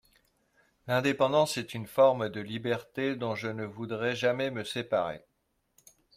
[0.87, 5.23] L'indépendance est une forme de liberté dont je ne voudrais jamais me séparer.